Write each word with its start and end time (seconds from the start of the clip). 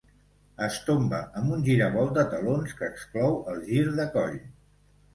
Es 0.67 0.77
tomba 0.87 1.19
amb 1.41 1.53
un 1.59 1.67
giravolt 1.69 2.17
de 2.17 2.25
talons 2.33 2.75
que 2.83 2.91
exclou 2.91 3.39
el 3.55 3.65
gir 3.71 3.87
de 4.03 4.11
coll. 4.21 4.39